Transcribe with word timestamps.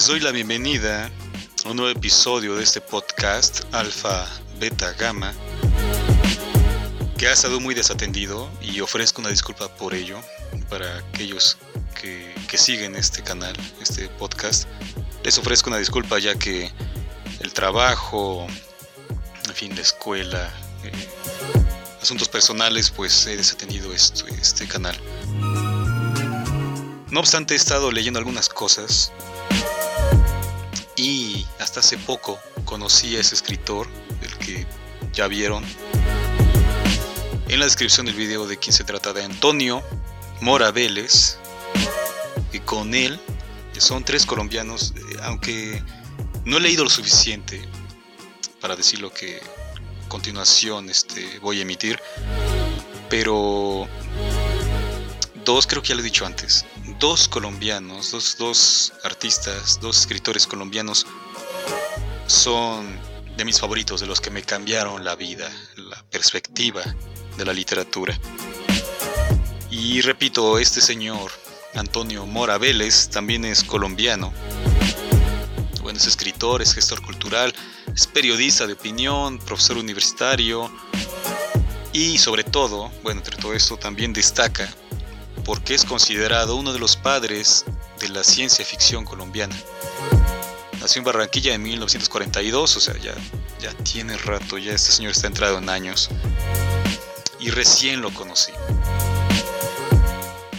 Les 0.00 0.06
doy 0.06 0.20
la 0.20 0.30
bienvenida 0.30 1.10
a 1.66 1.68
un 1.68 1.76
nuevo 1.76 1.90
episodio 1.90 2.56
de 2.56 2.62
este 2.62 2.80
podcast 2.80 3.64
Alfa 3.70 4.26
Beta 4.58 4.94
Gamma 4.94 5.34
que 7.18 7.28
ha 7.28 7.32
estado 7.34 7.60
muy 7.60 7.74
desatendido 7.74 8.48
y 8.62 8.80
ofrezco 8.80 9.20
una 9.20 9.28
disculpa 9.28 9.68
por 9.76 9.92
ello 9.92 10.18
para 10.70 11.00
aquellos 11.00 11.58
que, 12.00 12.34
siguen 12.56 12.96
este 12.96 13.22
canal, 13.22 13.54
este 13.82 14.08
podcast. 14.08 14.66
Les 15.22 15.36
ofrezco 15.36 15.68
una 15.68 15.78
disculpa 15.78 16.18
ya 16.18 16.34
que 16.34 16.72
el 17.40 17.52
trabajo, 17.52 18.46
en 19.48 19.54
fin, 19.54 19.74
la 19.74 19.82
escuela, 19.82 20.50
eh, 20.82 21.08
asuntos 22.00 22.30
personales, 22.30 22.90
pues 22.90 23.26
he 23.26 23.36
desatendido 23.36 23.92
esto, 23.92 24.26
este 24.28 24.66
canal. 24.66 24.98
No 27.10 27.20
obstante, 27.20 27.52
he 27.52 27.56
estado 27.58 27.92
leyendo 27.92 28.18
algunas 28.18 28.48
cosas 28.48 29.12
y 31.00 31.46
hasta 31.58 31.80
hace 31.80 31.96
poco 31.96 32.38
conocí 32.66 33.16
a 33.16 33.20
ese 33.20 33.34
escritor, 33.34 33.88
el 34.20 34.36
que 34.36 34.66
ya 35.14 35.28
vieron. 35.28 35.64
En 37.48 37.58
la 37.58 37.64
descripción 37.64 38.04
del 38.04 38.14
video 38.14 38.46
de 38.46 38.58
quien 38.58 38.74
se 38.74 38.84
trata 38.84 39.14
de 39.14 39.24
Antonio 39.24 39.82
Mora 40.42 40.70
Vélez, 40.70 41.38
y 42.52 42.58
con 42.60 42.94
él 42.94 43.18
son 43.78 44.04
tres 44.04 44.26
colombianos, 44.26 44.92
eh, 44.94 45.16
aunque 45.22 45.82
no 46.44 46.58
he 46.58 46.60
leído 46.60 46.84
lo 46.84 46.90
suficiente 46.90 47.66
para 48.60 48.76
decir 48.76 49.00
lo 49.00 49.10
que 49.10 49.40
a 50.04 50.08
continuación 50.08 50.90
este, 50.90 51.38
voy 51.38 51.60
a 51.60 51.62
emitir, 51.62 51.98
pero 53.08 53.88
dos 55.44 55.66
creo 55.66 55.82
que 55.82 55.88
ya 55.88 55.94
lo 55.94 56.00
he 56.00 56.04
dicho 56.04 56.26
antes, 56.26 56.64
dos 56.98 57.28
colombianos, 57.28 58.10
dos, 58.10 58.36
dos 58.38 58.92
artistas, 59.04 59.80
dos 59.80 59.98
escritores 59.98 60.46
colombianos 60.46 61.06
son 62.26 62.98
de 63.36 63.44
mis 63.44 63.58
favoritos, 63.58 64.00
de 64.00 64.06
los 64.06 64.20
que 64.20 64.30
me 64.30 64.42
cambiaron 64.42 65.04
la 65.04 65.16
vida, 65.16 65.50
la 65.76 66.02
perspectiva 66.10 66.82
de 67.36 67.44
la 67.44 67.52
literatura. 67.52 68.18
Y 69.70 70.00
repito, 70.02 70.58
este 70.58 70.80
señor, 70.80 71.30
Antonio 71.74 72.26
Mora 72.26 72.58
Vélez, 72.58 73.08
también 73.08 73.44
es 73.44 73.64
colombiano. 73.64 74.32
Bueno, 75.80 75.98
es 75.98 76.06
escritor, 76.06 76.60
es 76.60 76.74
gestor 76.74 77.02
cultural, 77.02 77.54
es 77.94 78.06
periodista 78.06 78.66
de 78.66 78.74
opinión, 78.74 79.38
profesor 79.38 79.78
universitario 79.78 80.70
y 81.92 82.18
sobre 82.18 82.44
todo, 82.44 82.90
bueno, 83.02 83.20
entre 83.20 83.36
todo 83.36 83.54
esto 83.54 83.76
también 83.76 84.12
destaca 84.12 84.72
porque 85.50 85.74
es 85.74 85.84
considerado 85.84 86.54
uno 86.54 86.72
de 86.72 86.78
los 86.78 86.96
padres 86.96 87.64
de 87.98 88.08
la 88.10 88.22
ciencia 88.22 88.64
ficción 88.64 89.04
colombiana. 89.04 89.56
Nació 90.78 91.00
en 91.00 91.04
Barranquilla 91.06 91.54
en 91.54 91.62
1942, 91.64 92.76
o 92.76 92.78
sea, 92.78 92.96
ya, 92.98 93.16
ya 93.58 93.74
tiene 93.82 94.16
rato, 94.16 94.58
ya 94.58 94.74
este 94.74 94.92
señor 94.92 95.10
está 95.10 95.26
entrado 95.26 95.58
en 95.58 95.68
años. 95.68 96.08
Y 97.40 97.50
recién 97.50 98.00
lo 98.00 98.14
conocí. 98.14 98.52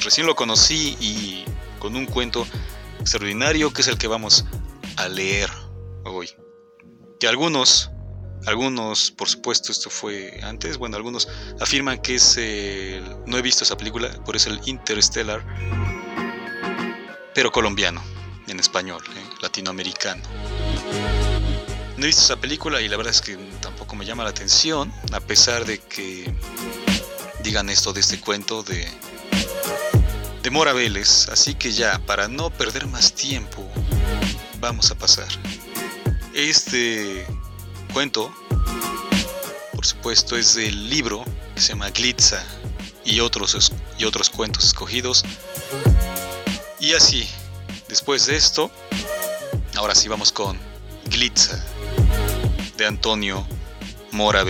Recién 0.02 0.28
lo 0.28 0.36
conocí 0.36 0.98
y 1.00 1.46
con 1.80 1.96
un 1.96 2.06
cuento 2.06 2.46
extraordinario 3.00 3.72
que 3.72 3.84
es 3.84 3.88
el 3.88 3.98
que 3.98 4.08
vamos 4.08 4.44
a 4.98 5.08
leer 5.08 5.50
hoy. 6.04 6.36
Que 7.18 7.30
algunos 7.30 7.92
algunos, 8.46 9.12
por 9.12 9.30
supuesto, 9.30 9.72
esto 9.72 9.90
fue 9.90 10.40
antes. 10.44 10.78
Bueno, 10.78 10.96
algunos 10.96 11.28
afirman 11.60 12.02
que 12.02 12.16
es 12.16 12.38
el. 12.38 13.04
No 13.26 13.38
he 13.38 13.42
visto 13.42 13.64
esa 13.64 13.78
película, 13.78 14.12
por 14.24 14.36
eso 14.36 14.50
el 14.50 14.60
Interstellar. 14.66 15.46
Pero 17.34 17.52
colombiano, 17.52 18.04
en 18.48 18.60
español, 18.60 19.04
¿eh? 19.16 19.24
latinoamericano. 19.42 20.24
No 21.98 22.04
he 22.04 22.08
visto 22.08 22.24
esa 22.24 22.38
película 22.38 22.82
y 22.82 22.90
la 22.90 22.98
verdad 22.98 23.14
es 23.14 23.22
que 23.22 23.38
tampoco 23.62 23.96
me 23.96 24.06
llama 24.06 24.24
la 24.24 24.32
atención, 24.32 24.92
a 25.14 25.20
pesar 25.20 25.66
de 25.66 25.78
que 25.78 26.34
digan 27.44 27.70
esto 27.70 27.94
de 27.94 28.00
este 28.00 28.20
cuento 28.20 28.64
de. 28.64 28.88
de 30.42 30.50
Mora 30.50 30.74
Vélez. 30.74 31.30
Así 31.30 31.54
que 31.54 31.72
ya, 31.72 32.00
para 32.06 32.28
no 32.28 32.50
perder 32.50 32.88
más 32.88 33.14
tiempo, 33.14 33.70
vamos 34.60 34.90
a 34.90 34.96
pasar. 34.96 35.28
Este 36.34 37.26
cuento, 37.92 38.34
por 39.74 39.86
supuesto, 39.86 40.38
es 40.38 40.56
del 40.56 40.90
libro 40.90 41.26
que 41.54 41.62
se 41.62 41.70
llama 41.70 41.90
Glitza 41.90 42.44
y 43.04 43.20
otros, 43.20 43.72
y 43.98 44.06
otros 44.06 44.30
cuentos 44.30 44.66
escogidos. 44.66 45.24
Y 46.80 46.94
así, 46.94 47.28
después 47.88 48.26
de 48.26 48.36
esto, 48.36 48.72
ahora 49.76 49.96
sí 49.96 50.08
vamos 50.08 50.32
con 50.32 50.58
Glitza 51.06 51.64
de 52.78 52.86
Antonio 52.86 53.46
Mora. 54.12 54.44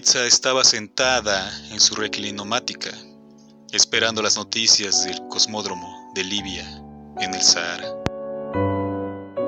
Glitza 0.00 0.24
estaba 0.24 0.64
sentada 0.64 1.52
en 1.70 1.78
su 1.78 1.94
reclinomática, 1.94 2.90
esperando 3.70 4.22
las 4.22 4.34
noticias 4.34 5.04
del 5.04 5.20
cosmódromo 5.28 6.10
de 6.14 6.24
Libia, 6.24 6.64
en 7.18 7.34
el 7.34 7.42
Sahara. 7.42 7.94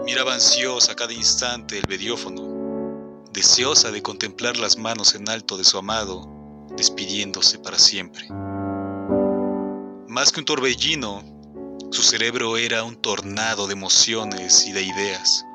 Miraba 0.04 0.34
ansiosa 0.34 0.94
cada 0.94 1.14
instante 1.14 1.78
el 1.78 1.88
mediófono, 1.88 3.24
deseosa 3.32 3.90
de 3.90 4.02
contemplar 4.02 4.58
las 4.58 4.76
manos 4.76 5.14
en 5.14 5.26
alto 5.30 5.56
de 5.56 5.64
su 5.64 5.78
amado, 5.78 6.28
despidiéndose 6.76 7.58
para 7.58 7.78
siempre. 7.78 8.28
Más 10.06 10.32
que 10.32 10.40
un 10.40 10.44
torbellino, 10.44 11.22
su 11.90 12.02
cerebro 12.02 12.58
era 12.58 12.84
un 12.84 12.96
tornado 12.96 13.68
de 13.68 13.72
emociones 13.72 14.66
y 14.66 14.72
de 14.72 14.82
ideas. 14.82 15.46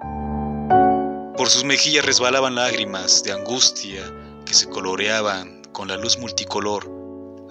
Por 1.37 1.51
sus 1.51 1.63
mejillas 1.65 2.03
resbalaban 2.03 2.55
lágrimas 2.55 3.21
de 3.21 3.33
angustia 3.33 4.01
que 4.47 4.53
se 4.53 4.69
coloreaban 4.69 5.61
con 5.73 5.89
la 5.89 5.97
luz 5.97 6.17
multicolor 6.17 6.89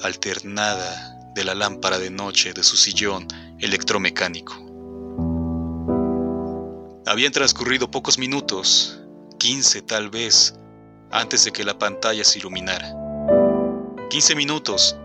alternada 0.03 1.19
de 1.35 1.45
la 1.45 1.55
lámpara 1.55 1.99
de 1.99 2.11
noche 2.11 2.55
de 2.55 2.63
su 2.63 2.77
sillón 2.77 3.29
electromecánico. 3.59 4.55
Habían 7.07 7.33
transcurrido 7.33 7.91
pocos 7.91 8.19
minutos, 8.19 8.99
quince 9.39 9.83
tal 9.83 10.09
vez, 10.09 10.55
antes 11.11 11.45
de 11.45 11.53
que 11.53 11.65
la 11.65 11.79
pantalla 11.79 12.25
se 12.25 12.39
iluminara. 12.39 12.95
Quince 14.09 14.35
minutos, 14.35 14.97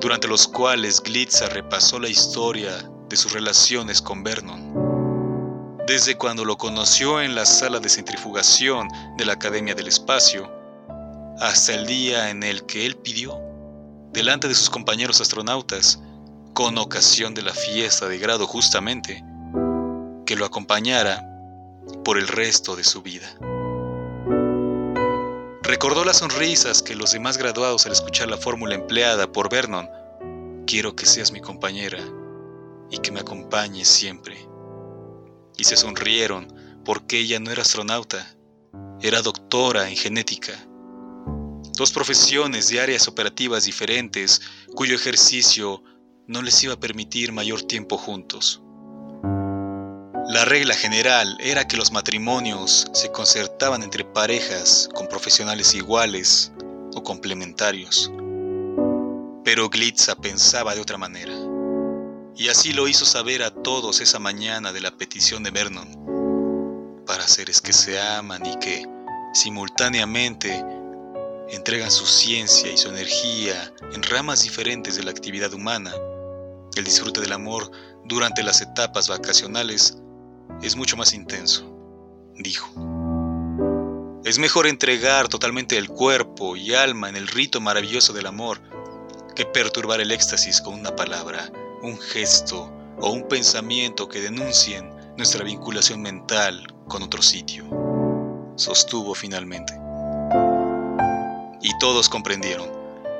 durante 0.00 0.26
los 0.26 0.48
cuales 0.48 1.00
Glitza 1.02 1.48
repasó 1.48 2.00
la 2.00 2.08
historia 2.08 2.90
de 3.08 3.16
sus 3.16 3.32
relaciones 3.32 4.02
con 4.02 4.24
Vernon. 4.24 4.88
Desde 5.86 6.16
cuando 6.16 6.44
lo 6.44 6.58
conoció 6.58 7.22
en 7.22 7.34
la 7.34 7.46
sala 7.46 7.78
de 7.80 7.88
centrifugación 7.88 8.88
de 9.16 9.24
la 9.24 9.34
Academia 9.34 9.74
del 9.74 9.88
Espacio, 9.88 10.57
hasta 11.40 11.74
el 11.74 11.86
día 11.86 12.30
en 12.30 12.42
el 12.42 12.66
que 12.66 12.84
él 12.84 12.96
pidió, 12.96 13.40
delante 14.12 14.48
de 14.48 14.54
sus 14.54 14.70
compañeros 14.70 15.20
astronautas, 15.20 16.00
con 16.52 16.76
ocasión 16.78 17.34
de 17.34 17.42
la 17.42 17.52
fiesta 17.52 18.08
de 18.08 18.18
grado 18.18 18.46
justamente, 18.46 19.22
que 20.26 20.34
lo 20.34 20.44
acompañara 20.44 21.24
por 22.04 22.18
el 22.18 22.26
resto 22.26 22.74
de 22.74 22.82
su 22.82 23.02
vida. 23.02 23.28
Recordó 25.62 26.04
las 26.04 26.18
sonrisas 26.18 26.82
que 26.82 26.96
los 26.96 27.12
demás 27.12 27.38
graduados 27.38 27.86
al 27.86 27.92
escuchar 27.92 28.28
la 28.28 28.36
fórmula 28.36 28.74
empleada 28.74 29.30
por 29.30 29.48
Vernon, 29.48 29.88
quiero 30.66 30.96
que 30.96 31.06
seas 31.06 31.30
mi 31.30 31.40
compañera 31.40 31.98
y 32.90 32.98
que 32.98 33.12
me 33.12 33.20
acompañes 33.20 33.86
siempre. 33.86 34.48
Y 35.56 35.64
se 35.64 35.76
sonrieron 35.76 36.52
porque 36.84 37.20
ella 37.20 37.38
no 37.38 37.52
era 37.52 37.62
astronauta, 37.62 38.34
era 39.00 39.22
doctora 39.22 39.88
en 39.88 39.96
genética 39.96 40.67
dos 41.78 41.92
profesiones 41.92 42.68
de 42.68 42.80
áreas 42.80 43.06
operativas 43.06 43.64
diferentes 43.64 44.42
cuyo 44.74 44.96
ejercicio 44.96 45.84
no 46.26 46.42
les 46.42 46.60
iba 46.64 46.74
a 46.74 46.80
permitir 46.80 47.30
mayor 47.30 47.62
tiempo 47.62 47.96
juntos. 47.96 48.60
La 50.28 50.44
regla 50.44 50.74
general 50.74 51.38
era 51.40 51.68
que 51.68 51.76
los 51.76 51.92
matrimonios 51.92 52.88
se 52.92 53.12
concertaban 53.12 53.84
entre 53.84 54.04
parejas 54.04 54.88
con 54.92 55.06
profesionales 55.06 55.72
iguales 55.76 56.50
o 56.94 57.02
complementarios. 57.04 58.10
Pero 59.44 59.70
Glitza 59.70 60.16
pensaba 60.16 60.74
de 60.74 60.80
otra 60.80 60.98
manera. 60.98 61.32
Y 62.34 62.48
así 62.48 62.72
lo 62.72 62.88
hizo 62.88 63.04
saber 63.04 63.44
a 63.44 63.52
todos 63.52 64.00
esa 64.00 64.18
mañana 64.18 64.72
de 64.72 64.80
la 64.80 64.90
petición 64.90 65.44
de 65.44 65.52
Vernon. 65.52 67.04
Para 67.06 67.28
seres 67.28 67.60
que 67.60 67.72
se 67.72 68.00
aman 68.00 68.44
y 68.44 68.58
que, 68.58 68.84
simultáneamente, 69.32 70.64
entregan 71.50 71.90
su 71.90 72.06
ciencia 72.06 72.70
y 72.70 72.76
su 72.76 72.88
energía 72.88 73.72
en 73.92 74.02
ramas 74.02 74.42
diferentes 74.42 74.96
de 74.96 75.04
la 75.04 75.10
actividad 75.10 75.52
humana, 75.54 75.92
el 76.76 76.84
disfrute 76.84 77.20
del 77.20 77.32
amor 77.32 77.70
durante 78.04 78.42
las 78.42 78.60
etapas 78.60 79.08
vacacionales 79.08 79.98
es 80.62 80.76
mucho 80.76 80.96
más 80.96 81.14
intenso, 81.14 81.74
dijo. 82.36 82.68
Es 84.24 84.38
mejor 84.38 84.66
entregar 84.66 85.28
totalmente 85.28 85.78
el 85.78 85.88
cuerpo 85.88 86.56
y 86.56 86.74
alma 86.74 87.08
en 87.08 87.16
el 87.16 87.28
rito 87.28 87.60
maravilloso 87.60 88.12
del 88.12 88.26
amor 88.26 88.60
que 89.34 89.46
perturbar 89.46 90.00
el 90.00 90.10
éxtasis 90.10 90.60
con 90.60 90.74
una 90.74 90.94
palabra, 90.94 91.50
un 91.82 91.98
gesto 91.98 92.70
o 93.00 93.10
un 93.10 93.26
pensamiento 93.28 94.08
que 94.08 94.20
denuncien 94.20 94.90
nuestra 95.16 95.44
vinculación 95.44 96.02
mental 96.02 96.66
con 96.88 97.02
otro 97.02 97.22
sitio, 97.22 97.64
sostuvo 98.56 99.14
finalmente. 99.14 99.87
Y 101.60 101.76
todos 101.78 102.08
comprendieron. 102.08 102.70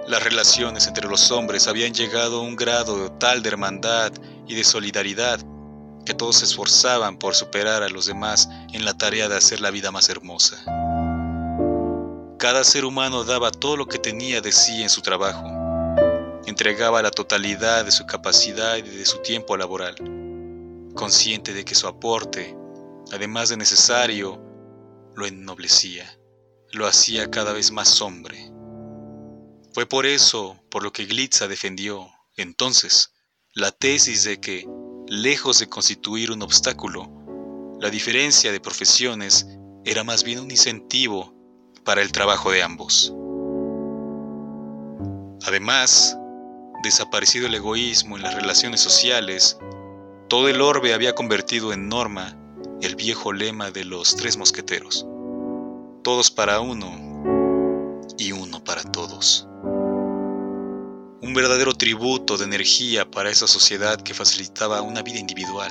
Las 0.06 0.22
relaciones 0.22 0.86
entre 0.86 1.06
los 1.06 1.30
hombres 1.30 1.68
habían 1.68 1.92
llegado 1.92 2.38
a 2.38 2.42
un 2.42 2.56
grado 2.56 3.12
tal 3.12 3.42
de 3.42 3.50
hermandad 3.50 4.12
y 4.46 4.54
de 4.54 4.64
solidaridad 4.64 5.40
que 6.06 6.14
todos 6.14 6.36
se 6.36 6.46
esforzaban 6.46 7.18
por 7.18 7.34
superar 7.34 7.82
a 7.82 7.88
los 7.90 8.06
demás 8.06 8.48
en 8.72 8.86
la 8.86 8.96
tarea 8.96 9.28
de 9.28 9.36
hacer 9.36 9.60
la 9.60 9.70
vida 9.70 9.90
más 9.90 10.08
hermosa. 10.08 10.56
Cada 12.38 12.64
ser 12.64 12.86
humano 12.86 13.24
daba 13.24 13.50
todo 13.50 13.76
lo 13.76 13.86
que 13.86 13.98
tenía 13.98 14.40
de 14.40 14.52
sí 14.52 14.82
en 14.82 14.88
su 14.88 15.02
trabajo, 15.02 15.44
entregaba 16.46 17.02
la 17.02 17.10
totalidad 17.10 17.84
de 17.84 17.90
su 17.90 18.06
capacidad 18.06 18.76
y 18.76 18.82
de 18.82 19.04
su 19.04 19.18
tiempo 19.18 19.56
laboral, 19.56 19.96
consciente 20.94 21.52
de 21.52 21.64
que 21.66 21.74
su 21.74 21.86
aporte, 21.86 22.56
además 23.12 23.50
de 23.50 23.58
necesario, 23.58 24.40
lo 25.14 25.26
ennoblecía, 25.26 26.17
lo 26.72 26.86
hacía 26.86 27.30
cada 27.30 27.52
vez 27.52 27.72
más 27.72 28.00
hombre. 28.02 28.52
Fue 29.72 29.86
por 29.86 30.06
eso 30.06 30.56
por 30.70 30.82
lo 30.82 30.92
que 30.92 31.06
Glitza 31.06 31.48
defendió, 31.48 32.08
entonces, 32.36 33.12
la 33.54 33.70
tesis 33.72 34.24
de 34.24 34.40
que, 34.40 34.66
lejos 35.06 35.58
de 35.58 35.68
constituir 35.68 36.30
un 36.30 36.42
obstáculo, 36.42 37.10
la 37.80 37.90
diferencia 37.90 38.52
de 38.52 38.60
profesiones 38.60 39.46
era 39.84 40.04
más 40.04 40.24
bien 40.24 40.40
un 40.40 40.50
incentivo 40.50 41.34
para 41.84 42.02
el 42.02 42.12
trabajo 42.12 42.50
de 42.50 42.62
ambos. 42.62 43.12
Además, 45.46 46.16
desaparecido 46.82 47.46
el 47.46 47.54
egoísmo 47.54 48.16
en 48.16 48.22
las 48.22 48.34
relaciones 48.34 48.80
sociales, 48.80 49.58
todo 50.28 50.48
el 50.48 50.60
orbe 50.60 50.92
había 50.92 51.14
convertido 51.14 51.72
en 51.72 51.88
norma 51.88 52.36
el 52.82 52.96
viejo 52.96 53.32
lema 53.32 53.70
de 53.70 53.84
los 53.84 54.14
tres 54.16 54.36
mosqueteros. 54.36 55.06
Todos 56.08 56.30
para 56.30 56.58
uno 56.60 56.90
y 58.16 58.32
uno 58.32 58.64
para 58.64 58.82
todos. 58.82 59.46
Un 61.20 61.34
verdadero 61.34 61.74
tributo 61.74 62.38
de 62.38 62.44
energía 62.44 63.10
para 63.10 63.28
esa 63.28 63.46
sociedad 63.46 64.00
que 64.00 64.14
facilitaba 64.14 64.80
una 64.80 65.02
vida 65.02 65.18
individual, 65.18 65.70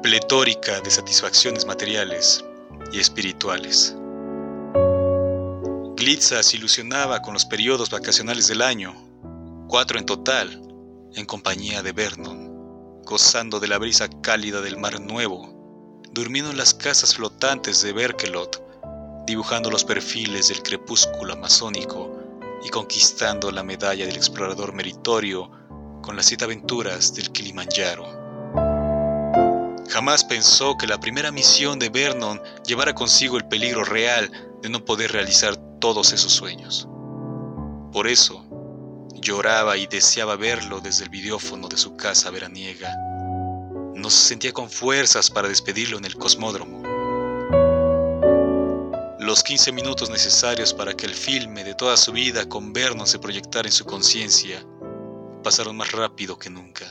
pletórica 0.00 0.80
de 0.80 0.92
satisfacciones 0.92 1.66
materiales 1.66 2.44
y 2.92 3.00
espirituales. 3.00 3.96
Glitza 5.96 6.40
se 6.44 6.56
ilusionaba 6.56 7.20
con 7.20 7.34
los 7.34 7.46
periodos 7.46 7.90
vacacionales 7.90 8.46
del 8.46 8.62
año, 8.62 8.94
cuatro 9.66 9.98
en 9.98 10.06
total, 10.06 10.62
en 11.16 11.26
compañía 11.26 11.82
de 11.82 11.90
Vernon, 11.90 13.02
gozando 13.04 13.58
de 13.58 13.66
la 13.66 13.78
brisa 13.78 14.08
cálida 14.22 14.60
del 14.60 14.76
mar 14.76 15.00
nuevo, 15.00 16.00
durmiendo 16.12 16.52
en 16.52 16.58
las 16.58 16.74
casas 16.74 17.16
flotantes 17.16 17.82
de 17.82 17.92
Berkelot, 17.92 18.67
dibujando 19.28 19.70
los 19.70 19.84
perfiles 19.84 20.48
del 20.48 20.62
crepúsculo 20.62 21.34
amazónico 21.34 22.10
y 22.64 22.70
conquistando 22.70 23.50
la 23.50 23.62
medalla 23.62 24.06
del 24.06 24.16
explorador 24.16 24.72
meritorio 24.72 25.50
con 26.02 26.16
las 26.16 26.26
siete 26.26 26.44
aventuras 26.44 27.14
del 27.14 27.30
Kilimanjaro. 27.30 28.06
Jamás 29.90 30.24
pensó 30.24 30.78
que 30.78 30.86
la 30.86 30.98
primera 30.98 31.30
misión 31.30 31.78
de 31.78 31.90
Vernon 31.90 32.40
llevara 32.66 32.94
consigo 32.94 33.36
el 33.36 33.46
peligro 33.46 33.84
real 33.84 34.30
de 34.62 34.70
no 34.70 34.82
poder 34.84 35.12
realizar 35.12 35.56
todos 35.78 36.12
esos 36.14 36.32
sueños. 36.32 36.88
Por 37.92 38.08
eso, 38.08 38.46
lloraba 39.14 39.76
y 39.76 39.86
deseaba 39.86 40.36
verlo 40.36 40.80
desde 40.80 41.04
el 41.04 41.10
videófono 41.10 41.68
de 41.68 41.76
su 41.76 41.96
casa 41.96 42.30
veraniega. 42.30 42.96
No 43.94 44.08
se 44.08 44.28
sentía 44.28 44.52
con 44.52 44.70
fuerzas 44.70 45.30
para 45.30 45.48
despedirlo 45.48 45.98
en 45.98 46.06
el 46.06 46.16
cosmódromo. 46.16 46.87
Los 49.28 49.42
15 49.42 49.72
minutos 49.72 50.08
necesarios 50.08 50.72
para 50.72 50.94
que 50.94 51.04
el 51.04 51.12
filme 51.12 51.62
de 51.62 51.74
toda 51.74 51.98
su 51.98 52.12
vida 52.12 52.48
con 52.48 52.72
Vernon 52.72 53.06
se 53.06 53.18
proyectara 53.18 53.68
en 53.68 53.72
su 53.72 53.84
conciencia 53.84 54.66
pasaron 55.44 55.76
más 55.76 55.92
rápido 55.92 56.38
que 56.38 56.48
nunca. 56.48 56.86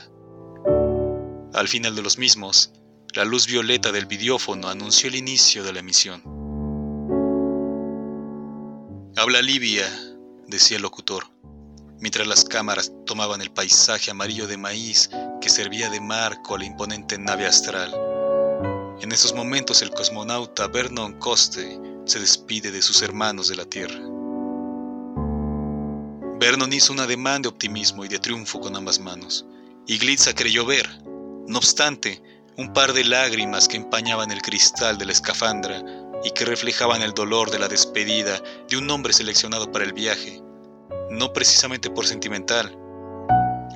Al 1.52 1.66
final 1.66 1.96
de 1.96 2.02
los 2.02 2.16
mismos, 2.16 2.70
la 3.12 3.24
luz 3.24 3.48
violeta 3.48 3.90
del 3.90 4.06
videófono 4.06 4.68
anunció 4.68 5.08
el 5.08 5.16
inicio 5.16 5.64
de 5.64 5.72
la 5.72 5.80
emisión. 5.80 6.22
Habla 9.16 9.42
Libia, 9.42 9.88
decía 10.46 10.76
el 10.76 10.84
locutor, 10.84 11.24
mientras 11.98 12.28
las 12.28 12.44
cámaras 12.44 12.92
tomaban 13.04 13.42
el 13.42 13.50
paisaje 13.50 14.12
amarillo 14.12 14.46
de 14.46 14.58
maíz 14.58 15.10
que 15.40 15.48
servía 15.48 15.90
de 15.90 16.00
marco 16.00 16.54
a 16.54 16.58
la 16.58 16.66
imponente 16.66 17.18
nave 17.18 17.48
astral. 17.48 17.92
En 19.00 19.10
esos 19.10 19.34
momentos 19.34 19.82
el 19.82 19.90
cosmonauta 19.90 20.68
Vernon 20.68 21.18
Coste 21.18 21.97
se 22.08 22.20
despide 22.20 22.70
de 22.70 22.80
sus 22.80 23.02
hermanos 23.02 23.48
de 23.48 23.56
la 23.56 23.64
Tierra. 23.66 24.00
Vernon 26.40 26.72
hizo 26.72 26.92
un 26.92 27.00
ademán 27.00 27.42
de 27.42 27.48
optimismo 27.48 28.04
y 28.04 28.08
de 28.08 28.18
triunfo 28.18 28.60
con 28.60 28.76
ambas 28.76 28.98
manos, 28.98 29.44
y 29.86 29.98
Glitza 29.98 30.34
creyó 30.34 30.64
ver, 30.64 30.88
no 31.46 31.58
obstante, 31.58 32.22
un 32.56 32.72
par 32.72 32.92
de 32.92 33.04
lágrimas 33.04 33.68
que 33.68 33.76
empañaban 33.76 34.30
el 34.30 34.40
cristal 34.40 34.96
de 34.96 35.04
la 35.04 35.12
escafandra 35.12 35.82
y 36.24 36.30
que 36.30 36.44
reflejaban 36.44 37.02
el 37.02 37.12
dolor 37.12 37.50
de 37.50 37.58
la 37.58 37.68
despedida 37.68 38.40
de 38.68 38.76
un 38.76 38.90
hombre 38.90 39.12
seleccionado 39.12 39.70
para 39.70 39.84
el 39.84 39.92
viaje, 39.92 40.42
no 41.10 41.32
precisamente 41.32 41.90
por 41.90 42.06
sentimental. 42.06 42.76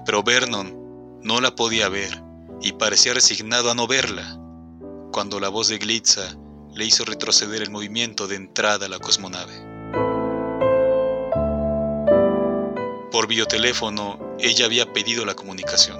Pero 0.07 0.23
Vernon 0.23 1.21
no 1.23 1.41
la 1.41 1.55
podía 1.55 1.89
ver 1.89 2.23
y 2.61 2.73
parecía 2.73 3.15
resignado 3.15 3.71
a 3.71 3.75
no 3.75 3.87
verla, 3.87 4.39
cuando 5.13 5.39
la 5.39 5.49
voz 5.49 5.69
de 5.69 5.79
Glitza 5.79 6.37
le 6.75 6.85
hizo 6.85 7.05
retroceder 7.05 7.63
el 7.63 7.71
movimiento 7.71 8.27
de 8.27 8.37
entrada 8.37 8.87
a 8.87 8.89
la 8.89 8.99
cosmonave. 8.99 9.53
Por 13.11 13.27
videoteléfono, 13.29 14.37
ella 14.39 14.65
había 14.65 14.91
pedido 14.93 15.27
la 15.27 15.35
comunicación. 15.35 15.99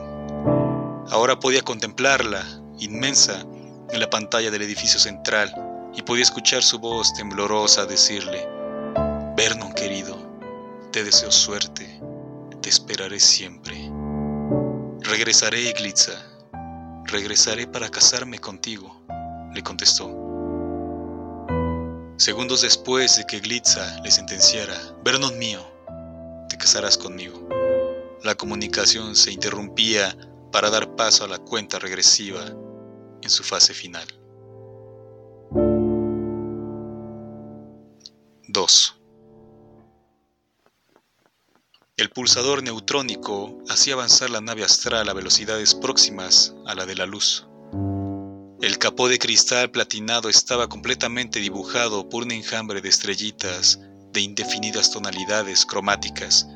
Ahora 1.11 1.39
podía 1.39 1.63
contemplarla, 1.63 2.43
inmensa, 2.79 3.45
en 3.91 4.01
la 4.01 4.09
pantalla 4.09 4.51
del 4.51 4.63
edificio 4.63 4.99
central, 4.99 5.53
y 5.95 6.01
podía 6.03 6.23
escuchar 6.23 6.63
su 6.63 6.79
voz 6.79 7.13
temblorosa 7.13 7.85
decirle, 7.85 8.49
Vernon 9.37 9.75
querido, 9.75 10.17
te 10.91 11.05
deseo 11.05 11.31
suerte, 11.31 12.01
te 12.63 12.69
esperaré 12.71 13.21
siempre. 13.21 13.91
Regresaré, 15.01 15.61
Iglitza, 15.61 16.13
regresaré 17.05 17.67
para 17.67 17.91
casarme 17.91 18.39
contigo, 18.39 19.03
le 19.53 19.63
contestó. 19.63 20.32
Segundos 22.23 22.61
después 22.61 23.17
de 23.17 23.27
que 23.27 23.41
Glitza 23.41 24.01
le 24.05 24.13
sentenciara, 24.13 24.79
Vernon 25.05 25.37
mío, 25.41 25.61
te 26.49 26.57
casarás 26.57 26.97
conmigo. 26.97 27.49
La 28.23 28.37
comunicación 28.37 29.17
se 29.17 29.33
interrumpía 29.33 30.17
para 30.53 30.71
dar 30.71 30.95
paso 30.95 31.25
a 31.25 31.27
la 31.27 31.41
cuenta 31.41 31.81
regresiva 31.81 32.45
en 33.23 33.29
su 33.29 33.43
fase 33.43 33.75
final. 33.75 34.07
2. 38.47 39.01
El 41.97 42.11
pulsador 42.11 42.63
neutrónico 42.63 43.59
hacía 43.69 43.95
avanzar 43.95 44.31
la 44.31 44.41
nave 44.41 44.63
astral 44.63 45.09
a 45.09 45.13
velocidades 45.13 45.75
próximas 45.75 46.55
a 46.67 46.77
la 46.77 46.87
de 46.87 46.95
la 46.95 47.07
luz. 47.07 47.49
El 48.63 48.79
capó 48.79 49.09
de 49.09 49.19
cristal 49.19 49.73
platinado 49.73 50.29
estaba 50.29 50.69
completamente 50.69 51.41
dibujado 51.41 52.09
por 52.09 52.23
un 52.23 52.31
enjambre 52.31 52.81
de 52.81 52.91
estrellitas 52.91 53.81
de 54.13 54.21
indefinidas 54.21 54.93
tonalidades 54.93 55.67
cromáticas 55.67 56.47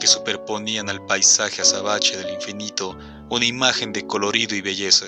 que 0.00 0.08
superponían 0.08 0.90
al 0.90 1.06
paisaje 1.06 1.62
azabache 1.62 2.16
del 2.16 2.34
infinito 2.34 2.98
una 3.30 3.44
imagen 3.44 3.92
de 3.92 4.04
colorido 4.04 4.56
y 4.56 4.62
belleza. 4.62 5.06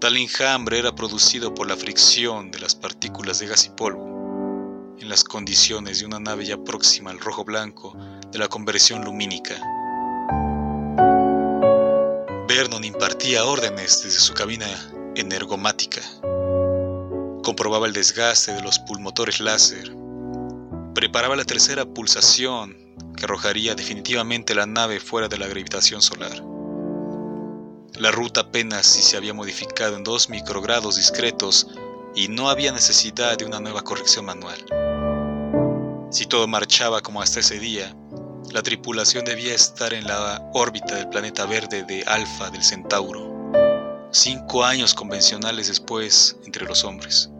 Tal 0.00 0.16
enjambre 0.16 0.78
era 0.78 0.94
producido 0.94 1.52
por 1.52 1.66
la 1.66 1.76
fricción 1.76 2.52
de 2.52 2.60
las 2.60 2.76
partículas 2.76 3.40
de 3.40 3.48
gas 3.48 3.66
y 3.66 3.70
polvo 3.70 4.96
en 5.00 5.08
las 5.08 5.24
condiciones 5.24 5.98
de 5.98 6.06
una 6.06 6.20
nave 6.20 6.44
ya 6.44 6.58
próxima 6.58 7.10
al 7.10 7.18
rojo 7.18 7.44
blanco 7.44 7.96
de 8.30 8.38
la 8.38 8.46
conversión 8.46 9.04
lumínica. 9.04 9.60
Vernon 12.58 12.82
impartía 12.82 13.44
órdenes 13.44 14.02
desde 14.02 14.18
su 14.18 14.34
cabina 14.34 14.66
energomática. 15.14 16.00
Comprobaba 17.44 17.86
el 17.86 17.92
desgaste 17.92 18.52
de 18.52 18.62
los 18.62 18.80
pulmotores 18.80 19.38
láser. 19.38 19.94
Preparaba 20.92 21.36
la 21.36 21.44
tercera 21.44 21.84
pulsación 21.86 22.76
que 23.16 23.26
arrojaría 23.26 23.76
definitivamente 23.76 24.56
la 24.56 24.66
nave 24.66 24.98
fuera 24.98 25.28
de 25.28 25.38
la 25.38 25.46
gravitación 25.46 26.02
solar. 26.02 26.42
La 27.96 28.10
ruta 28.10 28.40
apenas 28.40 28.86
si 28.86 29.02
se 29.02 29.16
había 29.16 29.34
modificado 29.34 29.96
en 29.96 30.02
dos 30.02 30.28
microgrados 30.28 30.96
discretos 30.96 31.68
y 32.16 32.26
no 32.26 32.50
había 32.50 32.72
necesidad 32.72 33.38
de 33.38 33.44
una 33.44 33.60
nueva 33.60 33.82
corrección 33.82 34.24
manual. 34.24 34.58
Si 36.10 36.26
todo 36.26 36.48
marchaba 36.48 37.02
como 37.02 37.22
hasta 37.22 37.38
ese 37.38 37.60
día, 37.60 37.94
la 38.52 38.62
tripulación 38.62 39.24
debía 39.24 39.54
estar 39.54 39.92
en 39.92 40.06
la 40.06 40.50
órbita 40.54 40.94
del 40.94 41.08
planeta 41.08 41.44
verde 41.44 41.82
de 41.82 42.02
Alfa 42.04 42.50
del 42.50 42.62
Centauro, 42.62 43.52
cinco 44.10 44.64
años 44.64 44.94
convencionales 44.94 45.68
después 45.68 46.36
entre 46.46 46.64
los 46.64 46.84
hombres. 46.84 47.30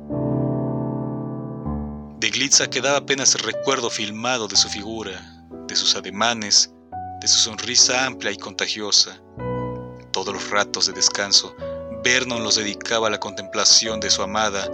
De 2.18 2.30
Glitza 2.30 2.68
quedaba 2.68 2.98
apenas 2.98 3.34
el 3.34 3.42
recuerdo 3.42 3.90
filmado 3.90 4.48
de 4.48 4.56
su 4.56 4.68
figura, 4.68 5.46
de 5.66 5.76
sus 5.76 5.94
ademanes, 5.94 6.72
de 7.20 7.28
su 7.28 7.38
sonrisa 7.38 8.04
amplia 8.04 8.32
y 8.32 8.36
contagiosa. 8.36 9.20
Todos 10.10 10.34
los 10.34 10.50
ratos 10.50 10.86
de 10.86 10.92
descanso, 10.92 11.54
Vernon 12.04 12.44
los 12.44 12.56
dedicaba 12.56 13.06
a 13.08 13.10
la 13.10 13.20
contemplación 13.20 14.00
de 14.00 14.10
su 14.10 14.22
amada 14.22 14.68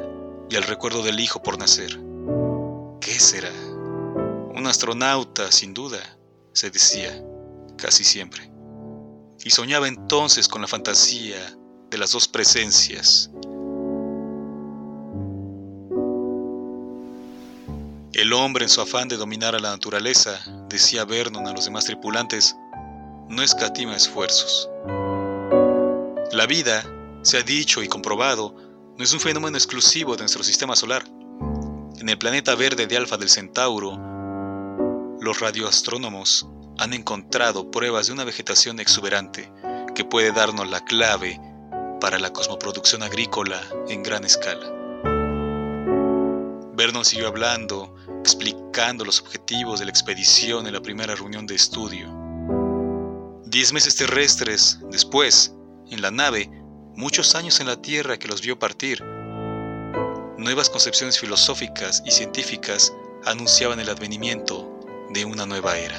y 0.50 0.56
al 0.56 0.64
recuerdo 0.64 1.02
del 1.02 1.20
hijo 1.20 1.42
por 1.42 1.58
nacer. 1.58 1.98
¿Qué 3.00 3.20
será? 3.20 3.52
Un 4.56 4.66
astronauta, 4.66 5.52
sin 5.52 5.74
duda, 5.74 6.00
se 6.54 6.70
decía, 6.70 7.22
casi 7.76 8.04
siempre. 8.04 8.50
Y 9.44 9.50
soñaba 9.50 9.86
entonces 9.86 10.48
con 10.48 10.62
la 10.62 10.68
fantasía 10.68 11.36
de 11.90 11.98
las 11.98 12.12
dos 12.12 12.26
presencias, 12.26 13.30
El 18.14 18.32
hombre 18.32 18.62
en 18.62 18.70
su 18.70 18.80
afán 18.80 19.08
de 19.08 19.16
dominar 19.16 19.56
a 19.56 19.58
la 19.58 19.70
naturaleza, 19.70 20.40
decía 20.68 21.04
Vernon 21.04 21.48
a 21.48 21.52
los 21.52 21.64
demás 21.64 21.84
tripulantes, 21.84 22.54
no 23.28 23.42
escatima 23.42 23.96
esfuerzos. 23.96 24.70
La 26.30 26.46
vida, 26.46 26.84
se 27.22 27.38
ha 27.38 27.42
dicho 27.42 27.82
y 27.82 27.88
comprobado, 27.88 28.54
no 28.96 29.02
es 29.02 29.12
un 29.12 29.18
fenómeno 29.18 29.56
exclusivo 29.56 30.14
de 30.14 30.22
nuestro 30.22 30.44
sistema 30.44 30.76
solar. 30.76 31.04
En 31.98 32.08
el 32.08 32.16
planeta 32.16 32.54
verde 32.54 32.86
de 32.86 32.96
Alfa 32.96 33.16
del 33.16 33.28
Centauro, 33.28 34.13
los 35.24 35.40
radioastrónomos 35.40 36.46
han 36.78 36.92
encontrado 36.92 37.70
pruebas 37.70 38.06
de 38.06 38.12
una 38.12 38.24
vegetación 38.24 38.78
exuberante 38.78 39.50
que 39.94 40.04
puede 40.04 40.32
darnos 40.32 40.68
la 40.68 40.84
clave 40.84 41.40
para 41.98 42.18
la 42.18 42.30
cosmoproducción 42.30 43.02
agrícola 43.02 43.58
en 43.88 44.02
gran 44.02 44.24
escala. 44.24 44.70
Vernon 46.74 47.06
siguió 47.06 47.28
hablando 47.28 47.94
explicando 48.20 49.06
los 49.06 49.22
objetivos 49.22 49.80
de 49.80 49.86
la 49.86 49.92
expedición 49.92 50.66
en 50.66 50.74
la 50.74 50.82
primera 50.82 51.14
reunión 51.14 51.46
de 51.46 51.54
estudio. 51.54 52.06
Diez 53.46 53.72
meses 53.72 53.96
terrestres 53.96 54.78
después, 54.90 55.54
en 55.90 56.02
la 56.02 56.10
nave, 56.10 56.50
muchos 56.96 57.34
años 57.34 57.60
en 57.60 57.68
la 57.68 57.80
Tierra 57.80 58.18
que 58.18 58.28
los 58.28 58.42
vio 58.42 58.58
partir, 58.58 59.02
nuevas 60.36 60.68
concepciones 60.68 61.18
filosóficas 61.18 62.02
y 62.04 62.10
científicas 62.10 62.92
anunciaban 63.24 63.80
el 63.80 63.88
advenimiento 63.88 64.73
de 65.14 65.24
una 65.24 65.46
nueva 65.46 65.78
era. 65.78 65.96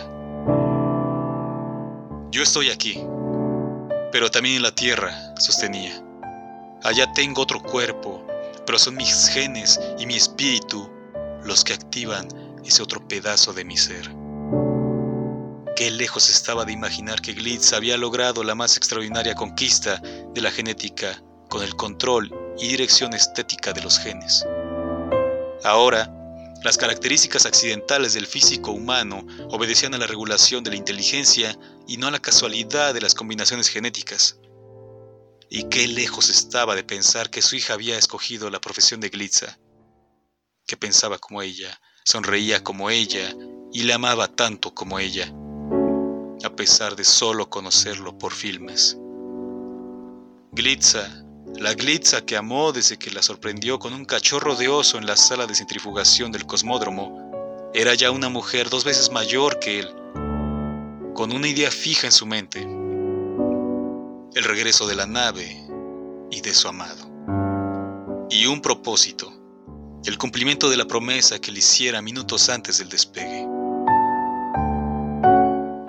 Yo 2.31 2.43
estoy 2.43 2.69
aquí, 2.69 3.01
pero 4.11 4.29
también 4.29 4.57
en 4.57 4.63
la 4.63 4.75
Tierra, 4.75 5.33
sostenía. 5.39 6.03
Allá 6.83 7.11
tengo 7.13 7.41
otro 7.41 7.63
cuerpo, 7.63 8.27
pero 8.65 8.77
son 8.77 8.95
mis 8.95 9.29
genes 9.29 9.79
y 9.97 10.05
mi 10.05 10.15
espíritu 10.15 10.89
los 11.43 11.63
que 11.63 11.73
activan 11.73 12.27
ese 12.65 12.83
otro 12.83 13.07
pedazo 13.07 13.53
de 13.53 13.63
mi 13.63 13.77
ser. 13.77 14.13
Qué 15.77 15.91
lejos 15.91 16.29
estaba 16.29 16.65
de 16.65 16.73
imaginar 16.73 17.21
que 17.21 17.33
Glitz 17.33 17.73
había 17.73 17.97
logrado 17.97 18.43
la 18.43 18.55
más 18.55 18.75
extraordinaria 18.75 19.33
conquista 19.33 20.01
de 20.33 20.41
la 20.41 20.51
genética 20.51 21.21
con 21.49 21.63
el 21.63 21.75
control 21.75 22.33
y 22.57 22.67
dirección 22.67 23.13
estética 23.13 23.71
de 23.71 23.81
los 23.81 23.97
genes. 23.97 24.45
Ahora, 25.63 26.11
las 26.65 26.79
características 26.79 27.45
accidentales 27.45 28.15
del 28.15 28.25
físico 28.25 28.71
humano 28.71 29.23
obedecían 29.51 29.93
a 29.93 29.99
la 29.99 30.07
regulación 30.07 30.63
de 30.63 30.71
la 30.71 30.77
inteligencia 30.77 31.55
y 31.87 31.97
no 31.97 32.07
a 32.07 32.11
la 32.11 32.19
casualidad 32.19 32.91
de 32.95 33.01
las 33.01 33.13
combinaciones 33.13 33.67
genéticas. 33.67 34.39
Y 35.47 35.69
qué 35.69 35.87
lejos 35.87 36.31
estaba 36.31 36.75
de 36.75 36.83
pensar 36.83 37.29
que 37.29 37.43
su 37.43 37.55
hija 37.55 37.75
había 37.75 37.99
escogido 37.99 38.49
la 38.49 38.59
profesión 38.59 38.99
de 38.99 39.09
Glitza 39.09 39.59
que 40.65 40.75
pensaba 40.75 41.19
como 41.19 41.43
ella, 41.43 41.79
sonreía 42.03 42.63
como 42.63 42.89
ella 42.89 43.35
y 43.71 43.83
le 43.83 43.93
amaba 43.93 44.27
tanto 44.27 44.73
como 44.73 44.97
ella, 44.97 45.31
a 46.43 46.55
pesar 46.55 46.95
de 46.95 47.03
solo 47.03 47.47
conocerlo 47.47 48.17
por 48.17 48.33
filmes. 48.33 48.97
Glitza, 50.51 51.24
la 51.53 51.73
Glitza 51.73 52.25
que 52.25 52.35
amó 52.35 52.71
desde 52.71 52.97
que 52.97 53.11
la 53.11 53.21
sorprendió 53.21 53.79
con 53.79 53.93
un 53.93 54.05
cachorro 54.05 54.55
de 54.55 54.67
oso 54.67 54.97
en 54.97 55.05
la 55.05 55.15
sala 55.15 55.47
de 55.47 55.55
centrifugación 55.55 56.31
del 56.31 56.45
cosmódromo, 56.45 57.71
era 57.73 57.93
ya 57.93 58.11
una 58.11 58.29
mujer 58.29 58.69
dos 58.69 58.83
veces 58.83 59.11
mayor 59.11 59.59
que 59.59 59.79
él, 59.79 59.89
con 61.13 61.31
una 61.31 61.47
idea 61.47 61.71
fija 61.71 62.07
en 62.07 62.11
su 62.11 62.25
mente, 62.25 62.61
el 62.61 64.43
regreso 64.43 64.85
de 64.87 64.95
la 64.95 65.05
nave 65.05 65.65
y 66.31 66.41
de 66.41 66.53
su 66.53 66.67
amado, 66.67 67.09
y 68.29 68.47
un 68.47 68.61
propósito, 68.61 69.31
el 70.05 70.17
cumplimiento 70.17 70.69
de 70.69 70.77
la 70.77 70.85
promesa 70.85 71.39
que 71.39 71.51
le 71.51 71.59
hiciera 71.59 72.01
minutos 72.01 72.49
antes 72.49 72.79
del 72.79 72.89
despegue. 72.89 73.44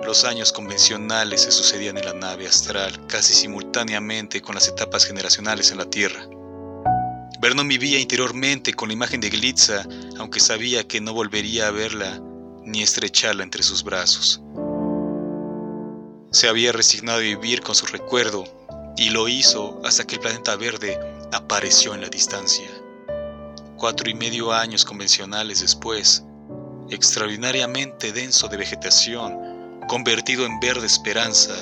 Los 0.07 0.23
años 0.23 0.53
convencionales 0.53 1.41
se 1.41 1.51
sucedían 1.51 1.97
en 1.97 2.05
la 2.05 2.13
nave 2.13 2.47
astral 2.47 3.05
casi 3.07 3.33
simultáneamente 3.33 4.41
con 4.41 4.55
las 4.55 4.69
etapas 4.69 5.03
generacionales 5.03 5.69
en 5.71 5.79
la 5.79 5.89
Tierra. 5.89 6.25
Vernon 7.41 7.67
vivía 7.67 7.99
interiormente 7.99 8.73
con 8.73 8.87
la 8.87 8.93
imagen 8.93 9.19
de 9.19 9.29
Glitza, 9.29 9.85
aunque 10.17 10.39
sabía 10.39 10.87
que 10.87 11.01
no 11.01 11.13
volvería 11.13 11.67
a 11.67 11.71
verla 11.71 12.21
ni 12.63 12.81
estrecharla 12.83 13.43
entre 13.43 13.63
sus 13.63 13.83
brazos. 13.83 14.41
Se 16.31 16.47
había 16.47 16.71
resignado 16.71 17.17
a 17.17 17.23
vivir 17.23 17.59
con 17.59 17.75
su 17.75 17.85
recuerdo 17.85 18.45
y 18.95 19.09
lo 19.09 19.27
hizo 19.27 19.81
hasta 19.83 20.07
que 20.07 20.15
el 20.15 20.21
planeta 20.21 20.55
verde 20.55 20.97
apareció 21.33 21.93
en 21.93 21.99
la 21.99 22.07
distancia 22.07 22.69
cuatro 23.75 24.09
y 24.09 24.13
medio 24.13 24.53
años 24.53 24.85
convencionales 24.85 25.59
después, 25.59 26.23
extraordinariamente 26.89 28.13
denso 28.13 28.47
de 28.47 28.55
vegetación, 28.55 29.46
convertido 29.87 30.45
en 30.45 30.59
verde 30.59 30.85
esperanza 30.85 31.53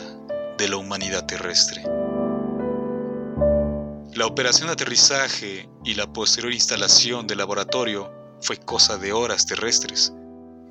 de 0.58 0.68
la 0.68 0.78
humanidad 0.78 1.28
terrestre. 1.28 1.84
La 4.14 4.26
operación 4.26 4.68
de 4.68 4.74
aterrizaje 4.74 5.70
y 5.84 5.94
la 5.94 6.12
posterior 6.12 6.52
instalación 6.52 7.28
del 7.28 7.38
laboratorio 7.38 8.12
fue 8.42 8.58
cosa 8.58 8.98
de 8.98 9.14
horas 9.14 9.46
terrestres, 9.46 10.12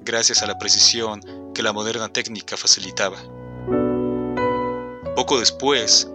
gracias 0.02 0.42
a 0.42 0.46
la 0.46 0.58
precisión 0.58 1.20
que 1.54 1.62
la 1.62 1.72
moderna 1.72 2.08
técnica 2.08 2.56
facilitaba. 2.56 3.18
Poco 5.14 5.38
después, 5.38 6.10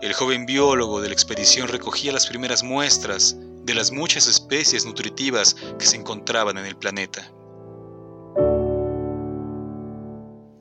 el 0.00 0.12
joven 0.14 0.46
biólogo 0.46 1.00
de 1.00 1.08
la 1.08 1.14
expedición 1.14 1.68
recogía 1.68 2.10
las 2.10 2.26
primeras 2.26 2.64
muestras 2.64 3.36
de 3.38 3.74
las 3.74 3.92
muchas 3.92 4.26
especies 4.26 4.84
nutritivas 4.84 5.54
que 5.78 5.86
se 5.86 5.96
encontraban 5.96 6.58
en 6.58 6.66
el 6.66 6.76
planeta. 6.76 7.30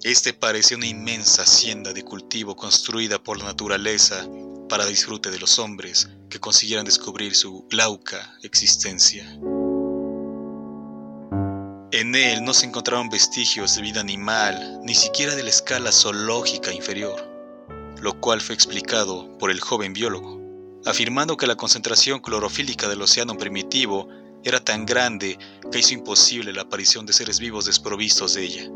Este 0.04 0.34
parecía 0.34 0.78
una 0.78 0.88
inmensa 0.88 1.44
hacienda 1.44 1.94
de 1.94 2.04
cultivo 2.04 2.56
construida 2.56 3.22
por 3.22 3.38
la 3.38 3.46
naturaleza 3.46 4.28
para 4.68 4.86
disfrute 4.86 5.30
de 5.30 5.40
los 5.40 5.60
hombres 5.60 6.10
que 6.30 6.40
consiguieran 6.40 6.86
descubrir 6.86 7.36
su 7.36 7.68
glauca 7.70 8.36
existencia. 8.42 9.26
En 11.92 12.16
él 12.16 12.44
no 12.44 12.54
se 12.54 12.66
encontraban 12.66 13.10
vestigios 13.10 13.76
de 13.76 13.82
vida 13.82 14.00
animal, 14.00 14.80
ni 14.84 14.96
siquiera 14.96 15.36
de 15.36 15.44
la 15.44 15.50
escala 15.50 15.92
zoológica 15.92 16.74
inferior, 16.74 17.22
lo 18.02 18.20
cual 18.20 18.42
fue 18.42 18.56
explicado 18.56 19.38
por 19.38 19.52
el 19.52 19.60
joven 19.60 19.94
biólogo 19.94 20.42
afirmando 20.86 21.38
que 21.38 21.48
la 21.48 21.56
concentración 21.56 22.20
clorofílica 22.20 22.88
del 22.90 23.02
océano 23.02 23.38
primitivo 23.38 24.08
era 24.44 24.60
tan 24.60 24.86
grande 24.86 25.38
que 25.72 25.80
hizo 25.80 25.94
imposible 25.94 26.54
la 26.54 26.64
aparición 26.64 27.06
de 27.06 27.14
seres 27.14 27.40
vivos 27.40 27.66
desprovistos 27.66 28.34
de 28.34 28.44
ella, 28.44 28.70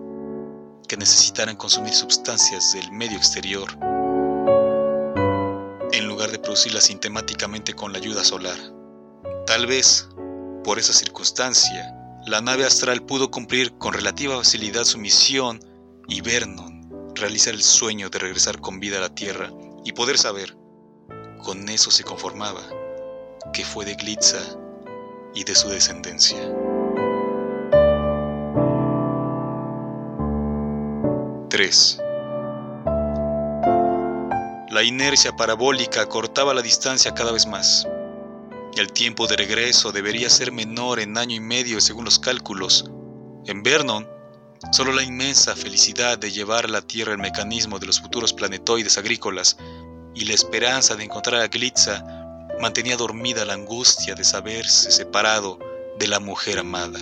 que 0.88 0.98
necesitaran 0.98 1.56
consumir 1.56 1.94
sustancias 1.94 2.74
del 2.74 2.92
medio 2.92 3.18
exterior, 3.18 3.70
en 5.92 6.08
lugar 6.08 6.32
de 6.32 6.39
producirlas 6.39 6.86
sintemáticamente 6.86 7.74
con 7.74 7.92
la 7.92 8.00
ayuda 8.00 8.24
solar. 8.24 8.58
Tal 9.48 9.68
vez, 9.68 10.08
por 10.63 10.80
esa 10.80 10.94
circunstancia, 10.94 11.96
la 12.25 12.42
nave 12.42 12.65
astral 12.65 13.04
pudo 13.04 13.30
cumplir 13.30 13.77
con 13.77 13.94
relativa 13.94 14.38
facilidad 14.38 14.84
su 14.84 14.98
misión 14.98 15.60
y 16.08 16.22
Vernon 16.22 17.13
realizar 17.15 17.54
el 17.54 17.63
sueño 17.63 18.10
de 18.10 18.20
regresar 18.20 18.60
con 18.60 18.80
vida 18.80 18.98
a 18.98 19.01
la 19.01 19.13
Tierra 19.13 19.51
y 19.84 19.94
poder 19.94 20.18
saber 20.18 20.58
con 21.44 21.70
eso 21.70 21.92
se 21.92 22.04
conformaba, 22.04 22.62
que 23.54 23.63
fue 23.63 23.86
de 23.86 23.94
Glitza 23.96 24.39
y 25.34 25.44
de 25.44 25.56
su 25.56 25.70
descendencia. 25.70 26.39
Tres. 31.55 31.97
La 34.71 34.83
inercia 34.83 35.38
parabólica 35.38 36.05
cortaba 36.05 36.53
la 36.53 36.62
distancia 36.62 37.13
cada 37.13 37.31
vez 37.31 37.47
más. 37.47 37.88
el 38.75 38.91
tiempo 38.91 39.25
de 39.25 39.38
regreso 39.38 39.93
debería 39.93 40.29
ser 40.29 40.51
menor 40.51 41.00
en 41.00 41.17
año 41.17 41.33
y 41.33 41.39
medio 41.39 41.79
según 41.79 42.03
los 42.03 42.19
cálculos. 42.19 42.91
En 43.45 43.63
Vernon, 43.63 44.05
solo 44.74 44.91
la 44.91 45.03
inmensa 45.03 45.55
felicidad 45.55 46.17
de 46.17 46.29
llevar 46.29 46.65
a 46.65 46.67
la 46.67 46.81
Tierra 46.81 47.13
el 47.13 47.19
mecanismo 47.19 47.79
de 47.79 47.85
los 47.85 48.01
futuros 48.01 48.33
planetoides 48.33 48.97
agrícolas 48.97 49.55
y 50.13 50.25
la 50.25 50.33
esperanza 50.33 50.97
de 50.97 51.05
encontrar 51.05 51.41
a 51.41 51.47
Glitza 51.47 52.03
mantenía 52.59 52.97
dormida 52.97 53.45
la 53.45 53.53
angustia 53.53 54.13
de 54.13 54.25
saberse 54.25 54.91
separado 54.91 55.57
de 55.97 56.07
la 56.09 56.19
mujer 56.19 56.59
amada. 56.59 57.00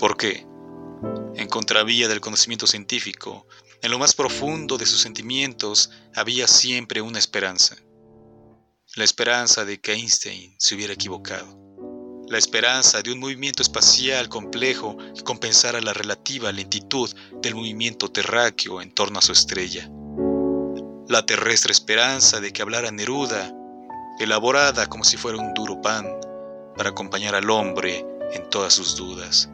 ¿Por 0.00 0.16
qué? 0.16 0.48
En 1.38 1.48
contravía 1.48 2.08
del 2.08 2.20
conocimiento 2.20 2.66
científico, 2.66 3.46
en 3.80 3.90
lo 3.90 3.98
más 3.98 4.12
profundo 4.14 4.76
de 4.76 4.84
sus 4.84 5.00
sentimientos 5.00 5.90
había 6.14 6.46
siempre 6.46 7.00
una 7.00 7.18
esperanza. 7.18 7.76
La 8.96 9.04
esperanza 9.04 9.64
de 9.64 9.80
que 9.80 9.94
Einstein 9.94 10.54
se 10.58 10.74
hubiera 10.74 10.92
equivocado. 10.92 11.56
La 12.28 12.36
esperanza 12.36 13.00
de 13.00 13.12
un 13.12 13.20
movimiento 13.20 13.62
espacial 13.62 14.28
complejo 14.28 14.98
que 15.16 15.22
compensara 15.22 15.80
la 15.80 15.94
relativa 15.94 16.52
lentitud 16.52 17.10
del 17.40 17.54
movimiento 17.54 18.10
terráqueo 18.10 18.82
en 18.82 18.92
torno 18.92 19.18
a 19.18 19.22
su 19.22 19.32
estrella 19.32 19.88
la 21.08 21.24
terrestre 21.24 21.72
esperanza 21.72 22.38
de 22.38 22.52
que 22.52 22.60
hablara 22.60 22.90
Neruda, 22.90 23.50
elaborada 24.20 24.88
como 24.88 25.04
si 25.04 25.16
fuera 25.16 25.38
un 25.38 25.54
duro 25.54 25.80
pan, 25.80 26.06
para 26.76 26.90
acompañar 26.90 27.34
al 27.34 27.48
hombre 27.48 28.04
en 28.32 28.50
todas 28.50 28.74
sus 28.74 28.94
dudas. 28.94 29.48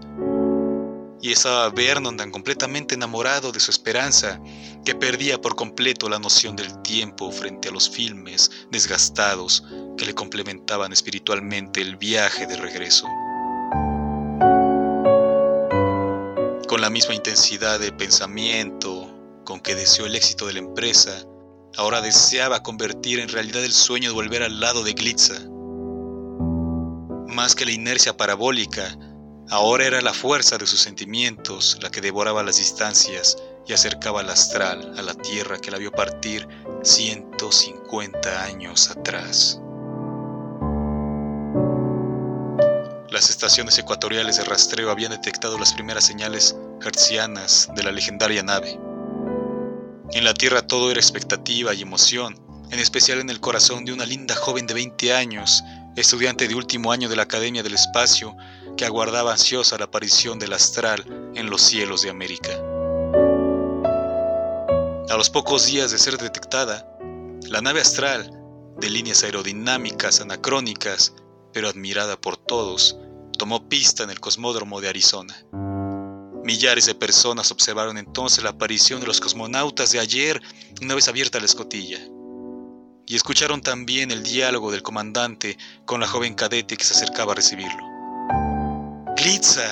Y 1.24 1.32
estaba 1.32 1.70
Vernon 1.70 2.18
tan 2.18 2.30
completamente 2.30 2.96
enamorado 2.96 3.50
de 3.50 3.58
su 3.58 3.70
esperanza 3.70 4.38
que 4.84 4.94
perdía 4.94 5.40
por 5.40 5.56
completo 5.56 6.10
la 6.10 6.18
noción 6.18 6.54
del 6.54 6.82
tiempo 6.82 7.32
frente 7.32 7.70
a 7.70 7.72
los 7.72 7.88
filmes 7.88 8.50
desgastados 8.70 9.64
que 9.96 10.04
le 10.04 10.14
complementaban 10.14 10.92
espiritualmente 10.92 11.80
el 11.80 11.96
viaje 11.96 12.46
de 12.46 12.56
regreso. 12.58 13.06
Con 16.68 16.82
la 16.82 16.90
misma 16.90 17.14
intensidad 17.14 17.80
de 17.80 17.90
pensamiento 17.90 19.10
con 19.44 19.60
que 19.60 19.74
deseó 19.74 20.04
el 20.04 20.16
éxito 20.16 20.46
de 20.46 20.52
la 20.52 20.58
empresa, 20.58 21.24
Ahora 21.76 22.00
deseaba 22.00 22.62
convertir 22.62 23.18
en 23.18 23.28
realidad 23.28 23.64
el 23.64 23.72
sueño 23.72 24.10
de 24.10 24.14
volver 24.14 24.44
al 24.44 24.60
lado 24.60 24.84
de 24.84 24.92
Glitza. 24.92 25.34
Más 27.26 27.56
que 27.56 27.64
la 27.64 27.72
inercia 27.72 28.16
parabólica, 28.16 28.96
ahora 29.50 29.86
era 29.86 30.00
la 30.00 30.12
fuerza 30.12 30.58
de 30.58 30.66
sus 30.66 30.80
sentimientos 30.80 31.78
la 31.82 31.90
que 31.90 32.00
devoraba 32.00 32.42
las 32.42 32.58
distancias 32.58 33.36
y 33.66 33.72
acercaba 33.72 34.20
al 34.20 34.30
astral 34.30 34.94
a 34.98 35.02
la 35.02 35.14
tierra 35.14 35.58
que 35.58 35.70
la 35.70 35.78
vio 35.78 35.90
partir 35.90 36.46
150 36.82 38.44
años 38.44 38.90
atrás. 38.90 39.60
Las 43.10 43.30
estaciones 43.30 43.78
ecuatoriales 43.78 44.38
de 44.38 44.44
rastreo 44.44 44.90
habían 44.90 45.12
detectado 45.12 45.56
las 45.56 45.72
primeras 45.72 46.04
señales 46.04 46.56
hertzianas 46.82 47.68
de 47.76 47.84
la 47.84 47.92
legendaria 47.92 48.42
nave. 48.42 48.78
En 50.12 50.24
la 50.24 50.34
Tierra 50.34 50.66
todo 50.66 50.90
era 50.90 51.00
expectativa 51.00 51.72
y 51.74 51.82
emoción, 51.82 52.34
en 52.72 52.80
especial 52.80 53.20
en 53.20 53.30
el 53.30 53.38
corazón 53.38 53.84
de 53.84 53.92
una 53.92 54.04
linda 54.04 54.34
joven 54.34 54.66
de 54.66 54.74
20 54.74 55.14
años, 55.14 55.62
estudiante 55.94 56.48
de 56.48 56.56
último 56.56 56.90
año 56.90 57.08
de 57.08 57.14
la 57.14 57.22
Academia 57.22 57.62
del 57.62 57.74
Espacio, 57.74 58.36
que 58.76 58.84
aguardaba 58.84 59.32
ansiosa 59.32 59.78
la 59.78 59.84
aparición 59.84 60.38
del 60.38 60.52
astral 60.52 61.04
en 61.34 61.50
los 61.50 61.62
cielos 61.62 62.02
de 62.02 62.10
América. 62.10 62.52
A 65.10 65.16
los 65.16 65.30
pocos 65.30 65.66
días 65.66 65.90
de 65.90 65.98
ser 65.98 66.18
detectada, 66.18 66.88
la 67.48 67.60
nave 67.60 67.80
astral, 67.80 68.30
de 68.78 68.90
líneas 68.90 69.22
aerodinámicas 69.22 70.20
anacrónicas, 70.20 71.14
pero 71.52 71.68
admirada 71.68 72.20
por 72.20 72.36
todos, 72.36 72.96
tomó 73.38 73.68
pista 73.68 74.02
en 74.02 74.10
el 74.10 74.20
cosmódromo 74.20 74.80
de 74.80 74.88
Arizona. 74.88 75.36
Millares 76.42 76.86
de 76.86 76.94
personas 76.94 77.50
observaron 77.50 77.96
entonces 77.96 78.42
la 78.42 78.50
aparición 78.50 79.00
de 79.00 79.06
los 79.06 79.20
cosmonautas 79.20 79.92
de 79.92 80.00
ayer 80.00 80.42
una 80.82 80.94
vez 80.94 81.08
abierta 81.08 81.38
la 81.38 81.46
escotilla. 81.46 81.98
Y 83.06 83.16
escucharon 83.16 83.60
también 83.60 84.10
el 84.10 84.22
diálogo 84.22 84.72
del 84.72 84.82
comandante 84.82 85.58
con 85.84 86.00
la 86.00 86.06
joven 86.06 86.34
cadete 86.34 86.76
que 86.76 86.84
se 86.84 86.94
acercaba 86.94 87.32
a 87.32 87.36
recibirlo. 87.36 87.83
¡Glitza! 89.24 89.64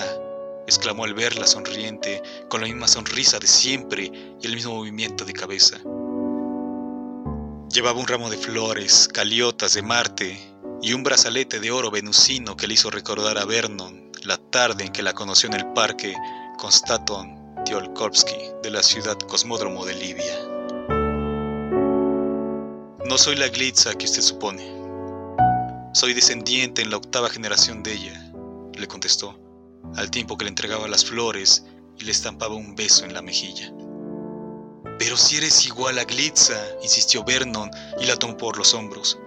exclamó 0.66 1.04
al 1.04 1.12
verla 1.12 1.46
sonriente, 1.46 2.22
con 2.48 2.62
la 2.62 2.66
misma 2.68 2.88
sonrisa 2.88 3.38
de 3.38 3.46
siempre 3.46 4.10
y 4.40 4.46
el 4.46 4.54
mismo 4.54 4.76
movimiento 4.76 5.26
de 5.26 5.34
cabeza. 5.34 5.76
Llevaba 7.70 8.00
un 8.00 8.06
ramo 8.06 8.30
de 8.30 8.38
flores, 8.38 9.10
caliotas 9.12 9.74
de 9.74 9.82
Marte 9.82 10.40
y 10.80 10.94
un 10.94 11.02
brazalete 11.02 11.60
de 11.60 11.70
oro 11.70 11.90
venusino 11.90 12.56
que 12.56 12.66
le 12.66 12.72
hizo 12.72 12.90
recordar 12.90 13.36
a 13.36 13.44
Vernon 13.44 14.10
la 14.22 14.38
tarde 14.38 14.84
en 14.84 14.92
que 14.92 15.02
la 15.02 15.12
conoció 15.12 15.50
en 15.50 15.56
el 15.56 15.66
parque 15.74 16.16
Konstantin 16.56 17.36
Tiolkovsky 17.66 18.52
de 18.62 18.70
la 18.70 18.82
ciudad 18.82 19.18
Cosmódromo 19.18 19.84
de 19.84 19.94
Libia. 19.94 20.48
No 23.04 23.18
soy 23.18 23.36
la 23.36 23.48
Glitza 23.48 23.92
que 23.92 24.06
usted 24.06 24.22
supone. 24.22 24.64
Soy 25.92 26.14
descendiente 26.14 26.80
en 26.80 26.88
la 26.88 26.96
octava 26.96 27.28
generación 27.28 27.82
de 27.82 27.92
ella, 27.92 28.32
le 28.78 28.88
contestó, 28.88 29.41
al 29.96 30.10
tiempo 30.10 30.36
que 30.36 30.44
le 30.44 30.50
entregaba 30.50 30.88
las 30.88 31.04
flores 31.04 31.66
y 31.98 32.04
le 32.04 32.12
estampaba 32.12 32.54
un 32.54 32.74
beso 32.74 33.04
en 33.04 33.14
la 33.14 33.22
mejilla. 33.22 33.72
Pero 34.98 35.16
si 35.16 35.36
eres 35.36 35.66
igual 35.66 35.98
a 35.98 36.04
Glitza, 36.04 36.54
insistió 36.82 37.24
Vernon 37.24 37.70
y 38.00 38.06
la 38.06 38.16
tomó 38.16 38.36
por 38.36 38.56
los 38.56 38.74
hombros. 38.74 39.18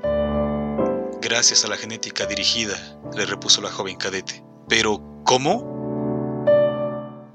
Gracias 1.21 1.65
a 1.65 1.67
la 1.67 1.77
genética 1.77 2.25
dirigida, 2.25 2.77
le 3.15 3.25
repuso 3.25 3.61
la 3.61 3.71
joven 3.71 3.97
cadete. 3.97 4.43
Pero, 4.69 5.01
¿cómo? 5.25 5.75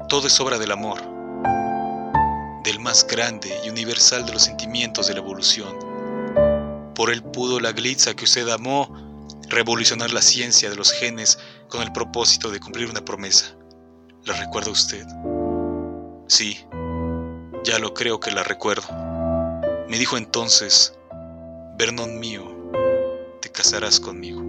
Todo 0.09 0.27
es 0.27 0.41
obra 0.41 0.59
del 0.59 0.73
amor, 0.73 1.01
del 2.65 2.81
más 2.81 3.07
grande 3.07 3.55
y 3.65 3.69
universal 3.69 4.25
de 4.27 4.33
los 4.33 4.45
sentimientos 4.45 5.07
de 5.07 5.15
la 5.15 5.21
evolución. 5.21 5.77
Por 6.95 7.11
él 7.11 7.23
pudo 7.23 7.61
la 7.61 7.73
glitza 7.73 8.15
que 8.15 8.25
usted 8.25 8.49
amó 8.49 8.89
revolucionar 9.49 10.13
la 10.13 10.23
ciencia 10.23 10.71
de 10.71 10.77
los 10.77 10.93
genes 10.93 11.39
con 11.71 11.83
el 11.83 11.93
propósito 11.93 12.51
de 12.51 12.61
cumplir 12.61 12.91
una 12.91 13.05
promesa. 13.05 13.57
¿La 14.25 14.35
recuerda 14.35 14.71
usted? 14.71 15.07
Sí, 16.27 16.59
ya 17.65 17.79
lo 17.79 17.95
creo 17.95 18.21
que 18.21 18.31
la 18.33 18.43
recuerdo. 18.43 18.89
Me 19.89 19.99
dijo 19.99 20.17
entonces, 20.17 20.95
Vernon 21.79 22.19
mío, 22.19 22.45
te 23.41 23.51
casarás 23.51 23.99
conmigo. 23.99 24.43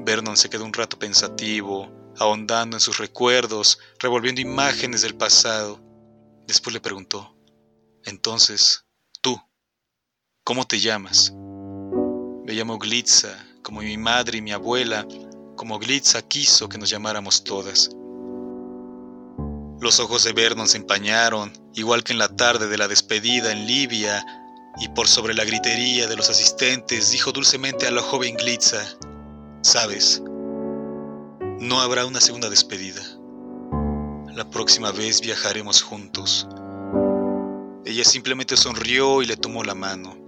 Vernon 0.00 0.36
se 0.36 0.48
quedó 0.48 0.64
un 0.64 0.72
rato 0.72 0.98
pensativo, 0.98 1.90
ahondando 2.18 2.76
en 2.76 2.80
sus 2.80 2.98
recuerdos, 2.98 3.78
revolviendo 3.98 4.40
imágenes 4.40 5.02
del 5.02 5.16
pasado. 5.16 5.80
Después 6.46 6.72
le 6.74 6.80
preguntó, 6.80 7.36
entonces, 8.04 8.84
tú, 9.20 9.40
¿cómo 10.44 10.66
te 10.66 10.78
llamas? 10.78 11.32
Me 11.32 12.52
llamo 12.52 12.78
Glitza, 12.78 13.34
como 13.62 13.80
mi 13.80 13.96
madre 13.96 14.38
y 14.38 14.42
mi 14.42 14.52
abuela, 14.52 15.06
como 15.56 15.78
Glitza 15.78 16.22
quiso 16.22 16.68
que 16.68 16.78
nos 16.78 16.90
llamáramos 16.90 17.44
todas. 17.44 17.90
Los 19.80 20.00
ojos 20.00 20.24
de 20.24 20.32
Vernon 20.32 20.66
se 20.66 20.78
empañaron, 20.78 21.52
igual 21.74 22.04
que 22.04 22.12
en 22.12 22.18
la 22.18 22.28
tarde 22.28 22.68
de 22.68 22.78
la 22.78 22.88
despedida 22.88 23.52
en 23.52 23.66
Libia, 23.66 24.24
y 24.80 24.88
por 24.88 25.06
sobre 25.06 25.34
la 25.34 25.44
gritería 25.44 26.06
de 26.08 26.16
los 26.16 26.30
asistentes 26.30 27.10
dijo 27.10 27.32
dulcemente 27.32 27.86
a 27.86 27.90
la 27.90 28.02
joven 28.02 28.36
Glitza, 28.36 28.82
Sabes, 29.62 30.22
no 31.60 31.80
habrá 31.80 32.06
una 32.06 32.20
segunda 32.20 32.50
despedida. 32.50 33.02
La 34.34 34.48
próxima 34.50 34.90
vez 34.90 35.20
viajaremos 35.20 35.82
juntos. 35.82 36.48
Ella 37.84 38.04
simplemente 38.04 38.56
sonrió 38.56 39.22
y 39.22 39.26
le 39.26 39.36
tomó 39.36 39.62
la 39.62 39.74
mano. 39.74 40.23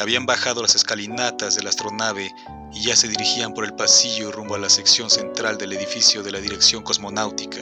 Habían 0.00 0.24
bajado 0.24 0.62
las 0.62 0.74
escalinatas 0.74 1.56
de 1.56 1.62
la 1.62 1.68
astronave 1.68 2.34
y 2.72 2.84
ya 2.84 2.96
se 2.96 3.06
dirigían 3.06 3.52
por 3.52 3.66
el 3.66 3.74
pasillo 3.74 4.32
rumbo 4.32 4.54
a 4.54 4.58
la 4.58 4.70
sección 4.70 5.10
central 5.10 5.58
del 5.58 5.74
edificio 5.74 6.22
de 6.22 6.32
la 6.32 6.40
Dirección 6.40 6.82
Cosmonáutica. 6.82 7.60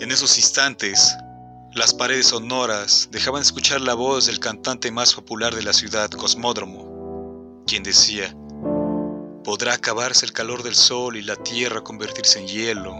En 0.00 0.10
esos 0.12 0.36
instantes, 0.36 1.16
las 1.72 1.94
paredes 1.94 2.26
sonoras 2.26 3.08
dejaban 3.10 3.40
escuchar 3.40 3.80
la 3.80 3.94
voz 3.94 4.26
del 4.26 4.38
cantante 4.38 4.90
más 4.90 5.14
popular 5.14 5.54
de 5.54 5.62
la 5.62 5.72
ciudad, 5.72 6.10
Cosmódromo, 6.10 7.64
quien 7.66 7.82
decía, 7.82 8.36
Podrá 9.44 9.72
acabarse 9.72 10.26
el 10.26 10.32
calor 10.34 10.62
del 10.62 10.74
sol 10.74 11.16
y 11.16 11.22
la 11.22 11.36
tierra 11.36 11.80
convertirse 11.80 12.38
en 12.38 12.48
hielo, 12.48 12.94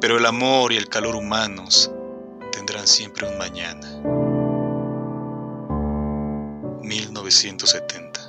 pero 0.00 0.18
el 0.18 0.26
amor 0.26 0.72
y 0.72 0.78
el 0.78 0.88
calor 0.88 1.14
humanos 1.14 1.92
tendrán 2.50 2.88
siempre 2.88 3.28
un 3.28 3.38
mañana. 3.38 4.23
1970 7.30 8.23